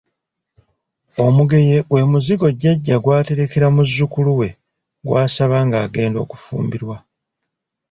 [1.25, 4.49] Omuguye gwe muzigo jjajja gw’aterekera muzzukulu we
[5.05, 6.97] gw’asaaba ng’agenda okufumbirwa.